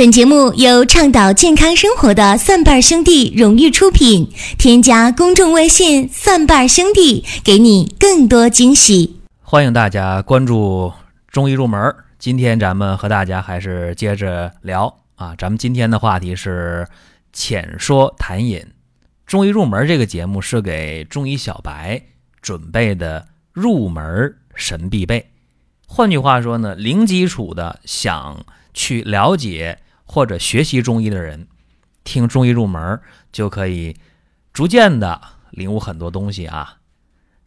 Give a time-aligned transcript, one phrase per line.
[0.00, 4.30] 本节目由倡导健康生活的蒜瓣兄弟荣誉出品。
[4.56, 9.20] 添加公众微信“蒜瓣兄弟”，给你更多惊喜。
[9.42, 10.90] 欢迎大家关注
[11.28, 11.94] 中医入门。
[12.18, 16.88] 今天咱们和大家还是接着聊啊，咱们今天的话题是
[17.34, 18.66] 浅说痰饮。
[19.26, 22.00] 中医入门这个节目是给中医小白
[22.40, 25.26] 准备的入门神必备。
[25.86, 29.78] 换句话说呢，零基础的想去了解。
[30.12, 31.46] 或者学习中医的人，
[32.02, 33.96] 听中医入门就可以
[34.52, 35.20] 逐渐的
[35.52, 36.78] 领悟很多东西啊。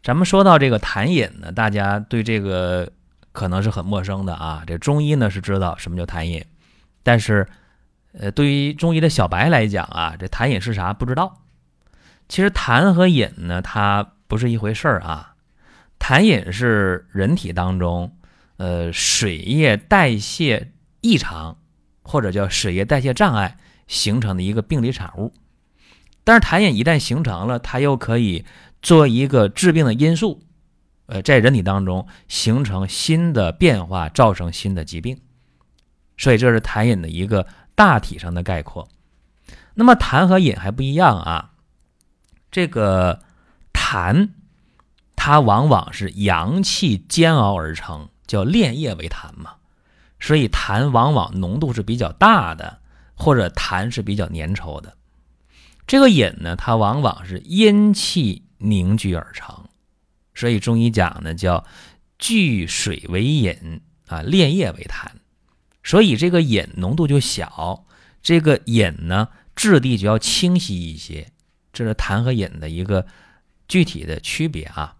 [0.02, 2.90] 咱们说到这个痰饮呢，大家对这个
[3.32, 4.64] 可能是很陌生的啊。
[4.66, 6.42] 这中医呢是知道什么叫痰饮，
[7.02, 7.46] 但是
[8.18, 11.42] 呃，对于中医的小白来讲啊，这痰饮是啥不知道。
[12.30, 15.34] 其实痰和饮呢，它不是一回事儿啊。
[15.98, 18.16] 痰饮是人体当中
[18.56, 20.72] 呃水液代谢
[21.02, 21.58] 异常。
[22.04, 23.56] 或者叫水液代谢障碍
[23.88, 25.32] 形成的一个病理产物，
[26.22, 28.44] 但是痰饮一旦形成了，它又可以
[28.80, 30.42] 作为一个致病的因素，
[31.06, 35.18] 呃，在人体当中形成新的变化，造成新的疾病。
[36.16, 38.88] 所以这是痰饮的一个大体上的概括。
[39.74, 41.52] 那么痰和饮还不一样啊，
[42.50, 43.20] 这个
[43.72, 44.28] 痰
[45.16, 49.54] 它往往是阳气煎熬而成，叫炼液为痰嘛。
[50.24, 52.78] 所以痰往往浓度是比较大的，
[53.14, 54.96] 或者痰是比较粘稠的。
[55.86, 59.66] 这个饮呢，它往往是阴气凝聚而成，
[60.34, 61.66] 所以中医讲呢叫
[62.18, 65.08] 聚水为饮啊，炼液为痰。
[65.82, 67.84] 所以这个饮浓度就小，
[68.22, 71.30] 这个饮呢质地就要清晰一些。
[71.70, 73.04] 这是痰和饮的一个
[73.68, 74.96] 具体的区别啊。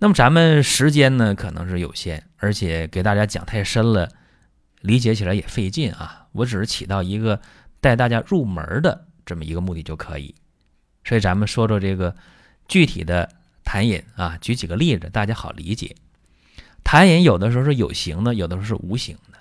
[0.00, 4.10] 那么咱们时间呢可能是有限，而且给大家讲太深了。
[4.80, 6.26] 理解起来也费劲啊！
[6.32, 7.40] 我只是起到一个
[7.80, 10.34] 带大家入门的这么一个目的就可以。
[11.04, 12.14] 所以咱们说说这个
[12.68, 13.28] 具体的
[13.64, 15.94] 痰饮啊，举几个例子，大家好理解。
[16.82, 19.38] 痰饮有的时候是有形的，有的时候是无形的。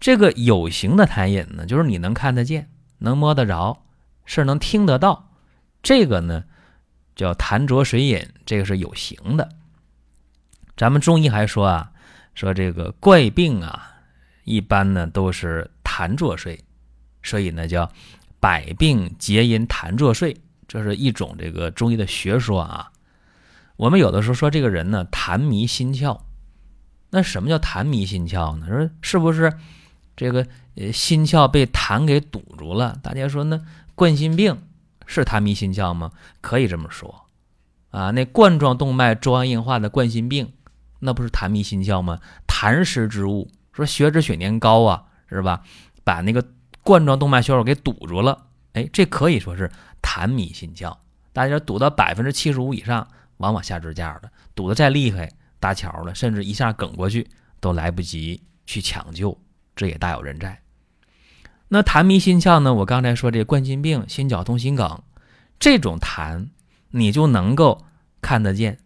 [0.00, 3.82] 这个有形的痰饮呢，就是你能看得见、能摸得着，
[4.24, 5.30] 是能听得到。
[5.82, 6.44] 这个呢
[7.14, 9.48] 叫痰浊水饮，这个是有形的。
[10.76, 11.92] 咱们中医还说啊，
[12.34, 13.90] 说这个怪病啊。
[14.44, 16.58] 一般呢都是痰作祟，
[17.22, 17.90] 所以呢叫
[18.38, 20.36] 百病皆因痰作祟，
[20.68, 22.92] 这是一种这个中医的学说啊。
[23.76, 26.20] 我们有的时候说这个人呢痰迷心窍，
[27.10, 28.66] 那什么叫痰迷心窍呢？
[28.68, 29.52] 说是不是
[30.14, 32.96] 这个呃心窍被痰给堵住了？
[33.02, 33.60] 大家说那
[33.94, 34.62] 冠心病
[35.06, 36.12] 是痰迷心窍吗？
[36.40, 37.26] 可以这么说
[37.90, 38.10] 啊。
[38.10, 40.52] 那冠状动脉粥样硬化的冠心病，
[41.00, 42.20] 那不是痰迷心窍吗？
[42.46, 43.50] 痰湿之物。
[43.74, 45.62] 说血脂血粘高啊，是吧？
[46.04, 46.46] 把那个
[46.82, 49.70] 冠状动脉血管给堵住了，哎，这可以说是
[50.00, 50.96] 痰迷心窍。
[51.32, 53.06] 大家堵到百分之七十五以上，
[53.38, 57.26] 往往下支架的；堵得再厉害，搭桥了，甚至一下梗过去
[57.58, 59.36] 都来不及去抢救，
[59.74, 60.60] 这也大有人在。
[61.66, 62.72] 那痰迷心窍呢？
[62.72, 65.02] 我刚才说这冠心病、心绞痛、心梗，
[65.58, 66.50] 这种痰
[66.90, 67.82] 你就能够
[68.20, 68.78] 看得见，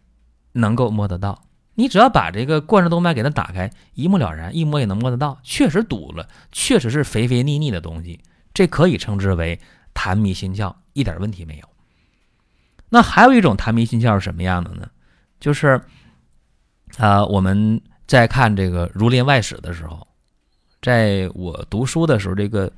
[0.53, 1.43] 能够摸得到。
[1.79, 8.19] 你只要把这个冠状动脉给它打开，一目了然，一摸也能摸得到，确实堵了，确实是肥肥腻腻的东西，
[8.53, 9.57] 这可以称之为
[9.93, 11.69] 痰迷心窍，一点问题没有。
[12.89, 14.89] 那还有一种痰迷心窍是什么样的呢？
[15.39, 15.81] 就是
[16.97, 20.05] 啊，我们在看这个《儒林外史》的时候，
[20.81, 22.69] 在我读书的时候，这个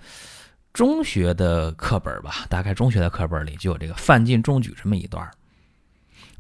[0.74, 5.28] 中学的课本吧，大概中学的课本里就有这个范进中举这么一段。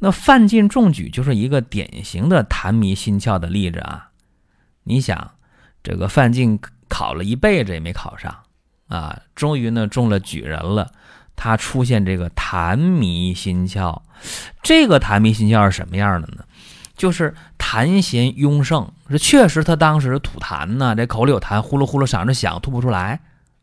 [0.03, 4.09] 那范进中举就是一个典型的痰迷心窍的例子啊！
[4.83, 5.35] 你想，
[5.83, 8.35] 这个范进考了一辈子也没考上
[8.87, 10.91] 啊，终于呢中了举人了，
[11.35, 14.01] 他出现这个痰迷心窍。
[14.63, 16.45] 这个痰迷心窍是什么样的呢？
[16.97, 23.19] 就是痰涎壅盛，是确实他当时吐痰呢，这口里有痰，呼噜呼噜嗓子响，吐不出来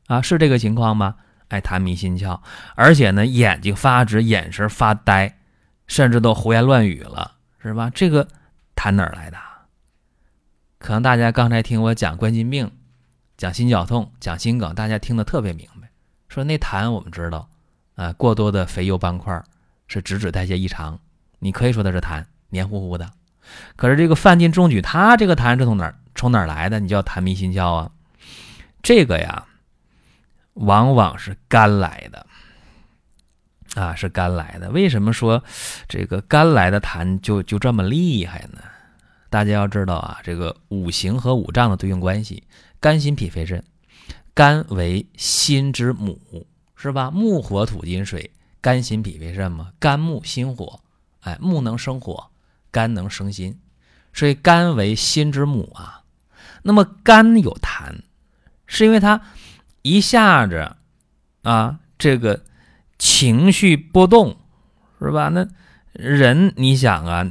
[0.07, 1.17] 啊，是这个情况吗？
[1.49, 2.39] 哎，痰迷心窍，
[2.77, 5.38] 而且呢眼睛发直，眼神发呆。
[5.89, 7.91] 甚至都胡言乱语了，是吧？
[7.93, 8.29] 这个
[8.77, 9.37] 痰哪儿来的？
[10.79, 12.71] 可能大家刚才听我讲冠心病、
[13.37, 15.89] 讲心绞痛、讲心梗，大家听得特别明白。
[16.29, 17.49] 说那痰我们知道，
[17.97, 19.43] 啊，过多的肥油斑块
[19.89, 21.01] 是脂质代谢异常，
[21.41, 23.11] 你可以说它是痰，黏糊糊的。
[23.77, 26.79] 可是这个范进中举，他这个痰是从哪儿从哪儿来的？
[26.79, 27.91] 你叫痰迷心窍啊？
[28.83, 29.47] 这个呀，
[30.53, 32.27] 往往是肝来的。
[33.75, 34.71] 啊，是肝来的。
[34.71, 35.43] 为什么说
[35.89, 38.61] 这个肝来的痰就就这么厉害呢？
[39.31, 42.43] 大家要知道啊，这个五行和五脏的对应关系，
[42.81, 43.63] 肝、心、脾、肺、肾。
[44.35, 47.11] 肝为心之母，是吧？
[47.11, 48.31] 木火土金水，
[48.61, 49.73] 肝心脾肺肾嘛。
[49.81, 50.79] 肝木心火，
[51.23, 52.31] 哎，木能生火，
[52.71, 53.59] 肝能生心，
[54.13, 56.05] 所以肝为心之母啊。
[56.63, 57.93] 那么肝有痰，
[58.67, 59.21] 是因为它
[59.83, 60.77] 一下子
[61.43, 62.41] 啊，这个
[62.99, 64.37] 情绪波动，
[65.01, 65.29] 是吧？
[65.29, 65.47] 那
[65.93, 67.27] 人你想啊，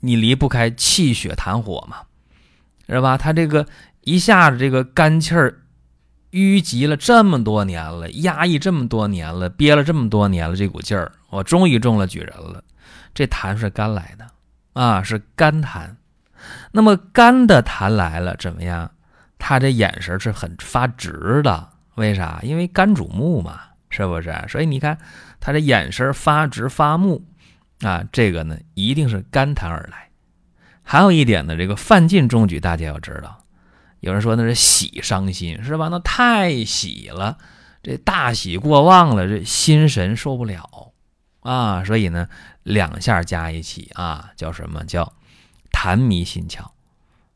[0.00, 1.98] 你离不开气血痰火嘛，
[2.88, 3.16] 是吧？
[3.16, 3.66] 他这个
[4.02, 5.62] 一下子这个肝气儿
[6.32, 12.62] 淤积了这么多年了，压抑这么多年了，憋了这么多年了，这股劲儿，我终于中了举人了。
[13.14, 14.26] 这痰是肝来的
[14.74, 15.96] 啊，是肝痰。
[16.70, 18.90] 那么肝的痰来了，怎么样？
[19.38, 22.40] 他这眼神是很发直的，为啥？
[22.42, 23.60] 因为肝主目嘛，
[23.90, 24.34] 是不是？
[24.48, 24.98] 所以你看
[25.40, 27.24] 他这眼神发直发木
[27.80, 30.08] 啊，这个呢一定是肝痰而来。
[30.82, 33.44] 还有一点呢，这个犯禁中举，大家要知道，
[34.00, 35.88] 有人说那是喜伤心，是吧？
[35.88, 37.38] 那太喜了，
[37.82, 40.92] 这大喜过望了，这心神受不了
[41.40, 42.28] 啊，所以呢，
[42.62, 45.12] 两下加一起啊，叫什么叫？
[45.70, 46.64] 痰迷心窍，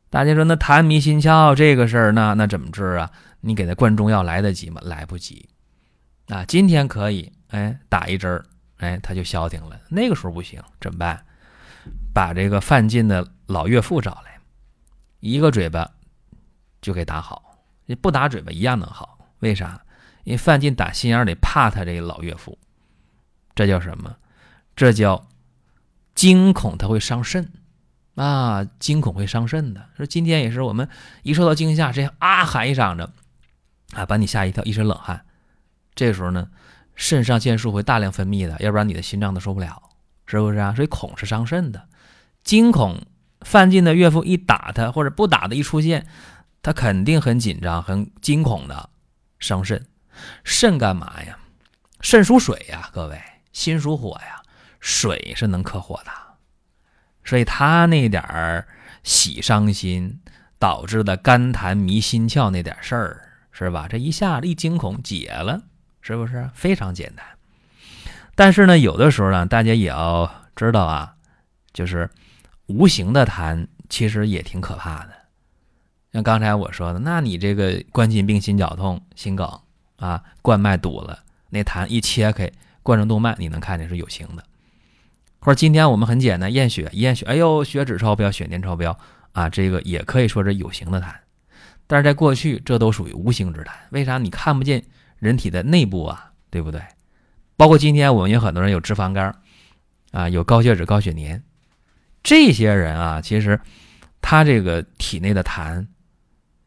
[0.09, 3.09] 大家说那痰迷心窍这个事儿，那那怎么治啊？
[3.39, 4.81] 你给他灌中药来得及吗？
[4.83, 5.47] 来不及
[6.27, 6.45] 啊！
[6.45, 8.45] 今天可以，哎，打一针儿，
[8.77, 9.79] 哎，他就消停了。
[9.89, 11.25] 那个时候不行，怎么办？
[12.13, 14.39] 把这个范进的老岳父找来，
[15.19, 15.89] 一个嘴巴
[16.81, 17.57] 就给打好。
[17.85, 19.81] 你不打嘴巴一样能好，为啥？
[20.23, 22.57] 因为范进打心眼里怕他这个老岳父，
[23.53, 24.15] 这叫什么？
[24.75, 25.27] 这叫
[26.15, 27.51] 惊恐，他会伤肾。
[28.15, 29.89] 啊，惊恐会伤肾的。
[29.97, 30.87] 说今天也是我们
[31.23, 33.11] 一受到惊吓，这样啊喊一嗓子，
[33.93, 35.25] 啊把你吓一跳，一身冷汗。
[35.95, 36.47] 这时候呢，
[36.95, 39.81] 肾上腺素会大量分泌的，要不然你的心脏都受不了，
[40.25, 40.73] 是不是啊？
[40.75, 41.87] 所以恐是伤肾的。
[42.43, 43.01] 惊恐
[43.41, 46.05] 犯禁的岳父一打他或者不打的一出现，
[46.61, 48.89] 他肯定很紧张、很惊恐的，
[49.39, 49.85] 伤肾。
[50.43, 51.37] 肾干嘛呀？
[52.01, 54.41] 肾属水呀，各位，心属火呀，
[54.79, 56.11] 水是能克火的。
[57.23, 58.67] 所以他那点儿
[59.03, 60.19] 喜伤心
[60.59, 63.87] 导致的肝痰迷心窍那点事儿，是吧？
[63.89, 65.61] 这一下子一惊恐解了，
[66.03, 67.25] 是不是非常简单？
[68.35, 71.15] 但是呢，有的时候呢，大家也要知道啊，
[71.71, 72.09] 就是
[72.67, 75.13] 无形的痰其实也挺可怕的。
[76.11, 79.47] 像刚才我说的，那你这个冠心病、心绞痛、心梗
[79.95, 81.17] 啊，冠脉堵了，
[81.49, 82.51] 那痰一切开，
[82.83, 84.43] 冠状动脉你能看见是有形的。
[85.39, 88.97] 或者今天我们很简单验血，一验血，哎呦，血脂超标，血粘超标
[89.31, 91.13] 啊，这个也可以说是有形的痰。
[91.87, 93.71] 但是在过去，这都属于无形之痰。
[93.91, 94.17] 为啥？
[94.17, 94.83] 你看不见
[95.23, 96.81] 人体的内部啊，对不对？
[97.55, 99.33] 包括今天我们有很多人有脂肪肝
[100.11, 101.41] 啊，有高血脂、高血粘，
[102.21, 103.59] 这些人啊，其实
[104.21, 105.87] 他这个体内的痰，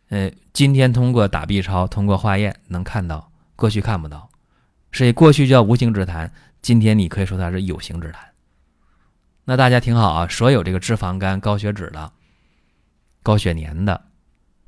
[0.08, 4.30] 呃，今天通过打 B 超、通过化验能看到，过去看不到。
[4.90, 6.30] 所以过去叫无形之痰，
[6.62, 8.16] 今天你可以说它是有形之痰。
[9.44, 12.10] 那大家听好啊，所有这个脂肪肝、高血脂的、
[13.22, 14.06] 高血粘的、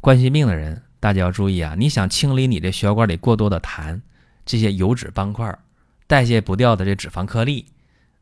[0.00, 1.74] 冠心病的人，大家要注意啊！
[1.78, 4.00] 你想清理你这血管里过多的痰、
[4.44, 5.58] 这些油脂斑块、
[6.06, 7.66] 代谢不掉的这脂肪颗粒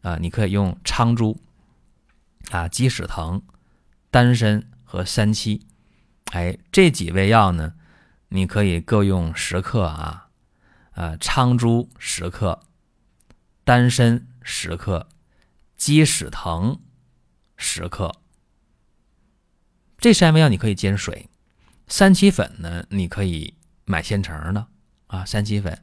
[0.03, 1.41] 啊，你可以用苍术、
[2.51, 3.43] 啊鸡屎藤、
[4.11, 5.67] 丹参和三七，
[6.33, 7.75] 哎，这几味药呢，
[8.29, 10.29] 你可以各用十克啊，
[10.93, 12.61] 啊苍术十克，
[13.65, 15.09] 丹参十克。
[15.77, 16.81] 鸡屎藤
[17.59, 18.15] 十克，
[19.99, 21.29] 这三味药你可以煎水。
[21.89, 24.67] 三七粉呢，你可以买现成的
[25.07, 25.25] 啊。
[25.25, 25.79] 三七粉，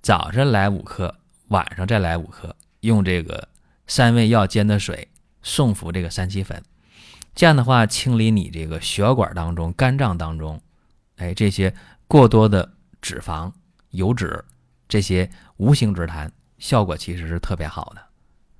[0.00, 1.14] 早上来五克，
[1.48, 3.48] 晚上再来五克，用这个
[3.86, 5.08] 三味药煎的水
[5.42, 6.62] 送服这个三七粉，
[7.34, 10.60] 这样的话清理你这个血管当中、肝脏当中，
[11.16, 11.72] 哎，这些
[12.08, 13.52] 过多的脂肪、
[13.90, 14.44] 油脂，
[14.88, 18.02] 这些无形之痰，效果其实是特别好的。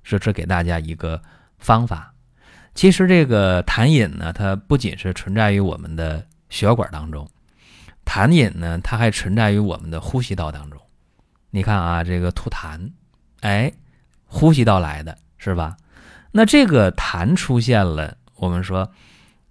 [0.03, 1.21] 这是给大家一个
[1.57, 2.13] 方法。
[2.73, 7.29] 其实这个痰饮呢，它不仅是存在于我们的血管当中，
[8.05, 10.81] 痰饮呢，它还存在于我们的呼吸道当中。
[11.49, 12.91] 你看啊，这个吐痰，
[13.41, 13.71] 哎，
[14.25, 15.77] 呼吸道来的是吧？
[16.31, 18.91] 那这个痰出现了，我们说，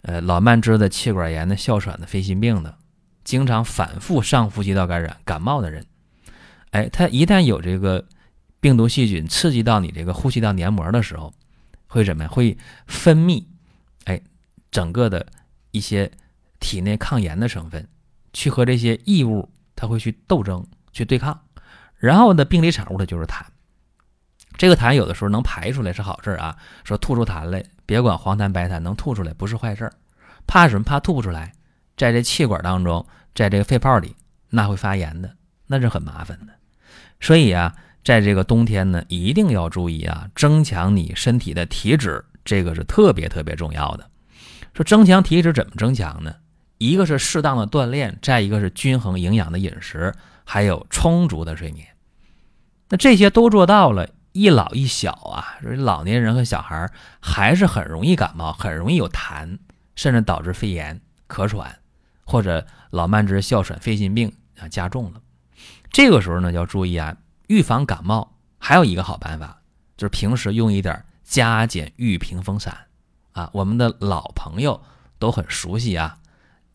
[0.02, 2.76] 呃，老慢支的、气管炎的、哮喘的、肺心病的，
[3.24, 5.86] 经常反复上呼吸道感染、感冒的人，
[6.70, 8.04] 哎，他一旦有这个。
[8.58, 11.32] 病毒细菌刺激到你这个呼吸道黏膜的时候，
[11.86, 12.32] 会怎么样？
[12.32, 12.56] 会
[12.88, 13.44] 分泌，
[14.04, 14.20] 哎，
[14.72, 15.24] 整个的
[15.70, 16.10] 一些
[16.66, 17.87] 体内抗炎的成分，
[18.32, 21.40] 去和这些异物，它会去斗争、去对抗。
[21.96, 23.42] 然后呢，病理产物的就是痰。
[24.56, 29.88] 这个痰有的时候能排出来是好事啊，说吐出痰来，别管黄痰白痰，能吐出来不是坏事。
[30.44, 30.82] 怕什么？
[30.82, 31.52] 怕吐不出来，
[31.96, 34.16] 在这气管当中，在这个肺泡里
[34.50, 35.32] 那会发炎的，
[35.68, 36.52] 那是很麻烦的。
[37.20, 44.11] 所以啊，在这个冬天呢，一定要注意啊，增强你身体的体脂，这个是特别特别重要的。
[44.75, 46.35] 说增强体脂怎么增强呢？
[46.78, 50.14] 一个是适当的锻炼，再一个是均衡营养的饮食，
[50.45, 51.87] 还有充足的睡眠。
[52.88, 54.09] 那这些都做到了。
[54.33, 59.59] 一老一小啊，老年人和小孩还是很容易感冒，很容易有痰，
[59.95, 61.78] 甚至导致肺炎、咳喘，
[62.23, 65.23] 或者老慢支、哮喘、肺心病啊加重了。
[65.90, 67.16] 这个时候呢，要注意啊，
[67.47, 69.62] 预防感冒还有一个好办法，
[69.97, 72.76] 就是平时用一点加减玉屏风散
[73.33, 73.49] 啊。
[73.54, 74.83] 我们的老朋友
[75.18, 76.18] 都很熟悉啊，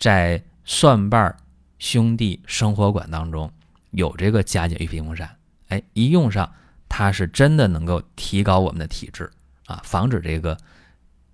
[0.02, 1.34] 在蒜瓣
[1.78, 3.50] 兄弟生活馆当中
[3.92, 5.38] 有这个加减玉屏风散，
[5.70, 6.52] 哎，一用上。
[6.94, 9.32] 它是真的能够提高我们的体质
[9.66, 10.58] 啊，防止这个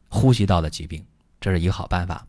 [0.08, 1.04] 呼吸道的疾病，
[1.42, 2.28] 这是一个好办法。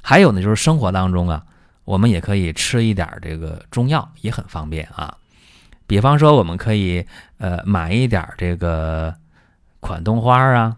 [0.00, 1.44] 还有呢，就是生活当中啊，
[1.84, 5.18] 我们也可以吃一点这个中药，也很方便啊。
[5.88, 7.04] 比方说，我们可以
[7.38, 9.16] 呃买一点这个
[9.80, 10.76] 款冬花啊，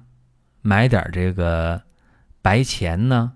[0.63, 1.83] 买点这个
[2.41, 3.33] 白钱呢，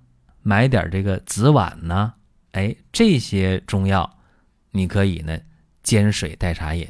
[0.47, 2.15] 买点这个紫菀呢，
[2.53, 4.19] 哎，这些中药
[4.71, 5.37] 你可以呢
[5.83, 6.89] 煎水代茶饮。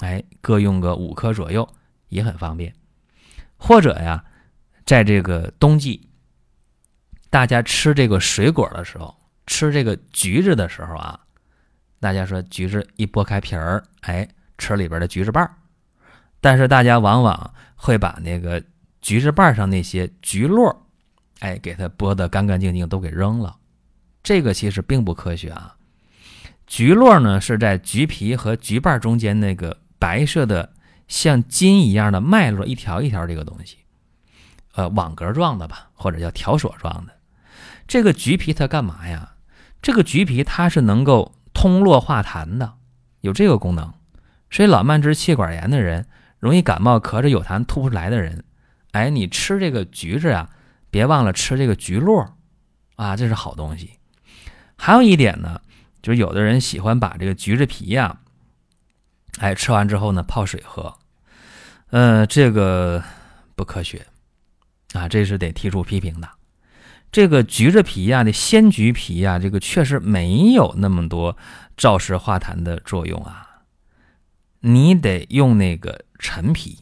[0.00, 1.66] 哎，各用个五克左右
[2.08, 2.70] 也很方便。
[3.56, 4.22] 或者呀，
[4.84, 6.10] 在这个冬季，
[7.30, 11.18] 大家吃这个水果的时候，吃这个橘子的时候啊，
[12.00, 15.54] 大家说橘子一剥开皮儿，哎，吃里边的橘子瓣儿。
[16.42, 18.62] 但是大家往往会把那个
[19.00, 20.87] 橘子瓣上那些橘络，
[21.40, 23.56] 哎，给它剥得干干净净，都给扔了。
[24.22, 25.76] 这个其实并不科学啊。
[26.66, 29.76] 橘络呢是在橘皮和橘瓣中间那个。
[30.00, 30.74] 白色的
[31.08, 33.78] 像金一样的脉络，一条一条这个东西，
[34.74, 37.12] 呃，网格状的吧，或者叫条索状的。
[37.88, 39.32] 这个橘皮它干嘛呀？
[39.82, 42.74] 这个橘皮它是能够通络化痰的，
[43.22, 43.92] 有这个功能。
[44.52, 46.06] 所以老慢支、气管炎的人，
[46.38, 48.44] 容易感冒、咳着有痰吐不出来的人，
[48.92, 50.48] 哎，你吃这个橘子呀，
[50.90, 52.36] 别忘了吃这个橘络
[52.96, 53.90] 啊，这是好东西。
[54.76, 55.60] 还有一点呢，
[56.02, 58.20] 就是有的人喜欢把这个橘子皮呀。
[59.38, 60.96] 哎，吃完之后呢，泡水喝，
[61.90, 63.02] 嗯，这个
[63.54, 64.06] 不科学
[64.94, 66.28] 啊，这是得提出批评的。
[67.12, 71.36] 这个橘子皮呀，那鲜橘皮呀，这个确实没有那么多
[71.76, 73.62] 燥湿化痰的作用啊。
[74.60, 76.78] 你得用那个陈皮，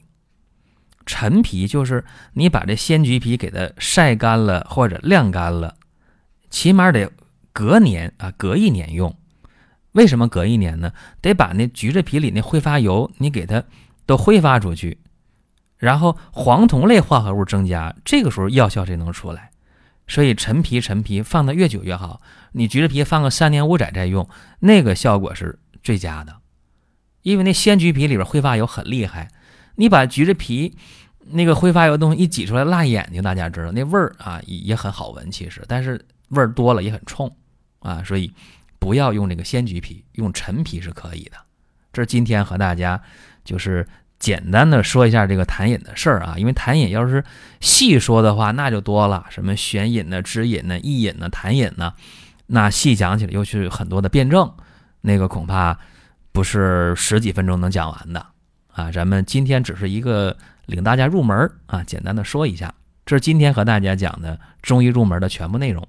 [1.06, 5.76] 陈皮就是你把这鲜橘皮给它晒干了或者晾干了，
[6.50, 7.10] 起码得
[7.52, 9.16] 隔年啊，隔一年用。
[9.92, 10.92] 为什么隔一年呢？
[11.22, 13.62] 得把那橘子皮里那挥发油你给它
[14.04, 14.98] 都挥发出去，
[15.78, 19.50] 然后黄酮类化合物增加，这个时候药效才能出来。
[20.08, 22.20] 所以陈皮陈皮放的越久越好。
[22.52, 24.28] 你橘子皮放个三年五载再用，
[24.60, 26.36] 那个效果是最佳的。
[27.22, 29.30] 因为那鲜橘皮里边挥发油很厉害，
[29.76, 30.76] 你把橘子皮
[31.30, 37.30] 那个挥发油东西一挤出来，辣眼睛，大家知道那味儿啊也很好闻，其实，但是味儿多了也很冲
[37.78, 38.32] 啊，所以。
[38.78, 41.32] 不要用这个鲜橘皮，用陈皮是可以的。
[41.92, 43.00] 这是今天和大家
[43.42, 43.84] 就是
[44.20, 46.36] 简单的说一下这个痰饮的事儿啊。
[46.36, 47.24] 因为痰饮要是
[47.58, 51.94] 细说的话，那就多了，什么悬饮呢、支饮呢、益饮呢、痰饮呢，
[52.46, 54.54] 那细讲起来又是很多的辩证，
[55.00, 55.76] 那个恐怕
[56.30, 58.24] 不是十几分钟能讲完的
[58.76, 58.92] 啊。
[58.92, 62.72] 咱们今天只是一个领大家入门啊，简单的说一下，
[63.04, 65.88] 这是今天和大家讲的中医入门的全部内容。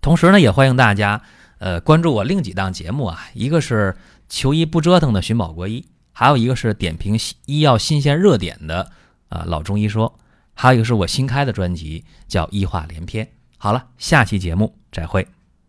[0.00, 1.22] 同时呢，也欢迎大家。
[1.58, 3.96] 呃，关注我另几档节目啊，一个是
[4.28, 8.92] 求医不折腾的寻宝国医，还有一个是点评医药新鲜热点的
[9.30, 10.18] 啊老中医说，
[10.52, 13.26] 还有一个是我新开的专辑叫医话连篇。
[13.56, 15.35] 好了，下期节目再会。